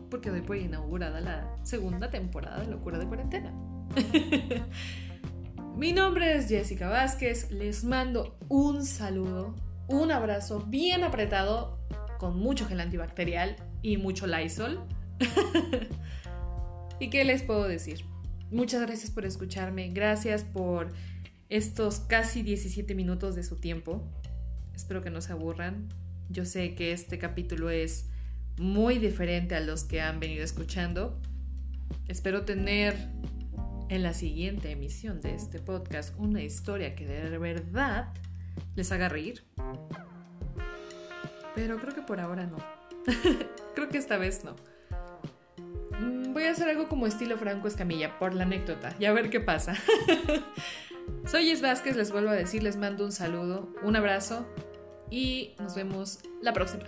Porque 0.10 0.30
doy 0.30 0.42
por 0.42 0.56
inaugurada 0.56 1.20
la 1.20 1.56
segunda 1.64 2.10
temporada 2.10 2.62
de 2.62 2.68
Locura 2.68 2.98
de 2.98 3.08
Cuarentena. 3.08 3.54
mi 5.78 5.92
nombre 5.92 6.36
es 6.36 6.48
Jessica 6.48 6.88
Vázquez. 6.88 7.52
Les 7.52 7.84
mando 7.84 8.38
un 8.48 8.86
saludo, 8.86 9.56
un 9.88 10.12
abrazo 10.12 10.62
bien 10.62 11.04
apretado 11.04 11.80
con 12.18 12.40
mucho 12.40 12.66
gel 12.66 12.80
antibacterial 12.80 13.58
y 13.82 13.98
mucho 13.98 14.26
Lysol. 14.26 14.80
¿Y 17.00 17.10
qué 17.10 17.26
les 17.26 17.44
puedo 17.44 17.68
decir? 17.68 18.06
Muchas 18.52 18.82
gracias 18.82 19.12
por 19.12 19.26
escucharme, 19.26 19.90
gracias 19.90 20.44
por 20.44 20.94
estos 21.50 22.00
casi 22.00 22.42
17 22.42 22.96
minutos 22.96 23.36
de 23.36 23.44
su 23.44 23.58
tiempo. 23.58 24.02
Espero 24.74 25.02
que 25.02 25.10
no 25.10 25.20
se 25.20 25.34
aburran. 25.34 25.90
Yo 26.30 26.46
sé 26.46 26.74
que 26.76 26.94
este 26.94 27.18
capítulo 27.18 27.70
es 27.70 28.10
muy 28.58 28.98
diferente 28.98 29.56
a 29.56 29.60
los 29.60 29.84
que 29.84 30.00
han 30.02 30.20
venido 30.20 30.44
escuchando. 30.44 31.22
Espero 32.08 32.46
tener 32.46 32.96
en 33.90 34.04
la 34.04 34.14
siguiente 34.14 34.72
emisión 34.72 35.22
de 35.22 35.36
este 35.36 35.60
podcast 35.60 36.14
una 36.18 36.42
historia 36.42 36.96
que 36.96 37.06
de 37.06 37.38
verdad 37.38 38.14
les 38.76 38.92
haga 38.92 39.10
reír. 39.10 39.44
Pero 41.56 41.78
creo 41.80 41.96
que 41.96 42.02
por 42.02 42.20
ahora 42.20 42.46
no. 42.46 42.58
creo 43.76 43.90
que 43.90 43.98
esta 43.98 44.18
vez 44.18 44.44
no 44.44 44.56
voy 46.36 46.44
a 46.44 46.52
hacer 46.52 46.68
algo 46.68 46.90
como 46.90 47.08
estilo 47.08 47.38
Franco 47.38 47.70
Escamilla, 47.70 48.20
por 48.20 48.34
la 48.34 48.44
anécdota, 48.44 48.94
y 49.00 49.06
a 49.06 49.14
ver 49.14 49.30
qué 49.30 49.40
pasa. 49.40 49.74
Soy 51.26 51.50
Es 51.50 51.62
Vázquez, 51.62 51.96
les 51.96 52.12
vuelvo 52.12 52.30
a 52.30 52.34
decir, 52.34 52.62
les 52.62 52.76
mando 52.76 53.06
un 53.06 53.14
saludo, 53.14 53.74
un 53.84 53.96
abrazo 53.96 54.46
y 55.10 55.56
nos 55.60 55.76
vemos 55.76 56.20
la 56.42 56.52
próxima. 56.52 56.84